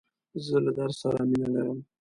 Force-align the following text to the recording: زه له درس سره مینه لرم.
زه 0.45 0.57
له 0.65 0.71
درس 0.77 0.95
سره 1.03 1.19
مینه 1.29 1.49
لرم. 1.53 1.79